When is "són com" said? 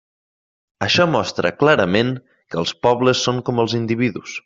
3.29-3.67